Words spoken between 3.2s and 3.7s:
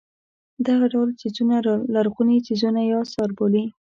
بولي.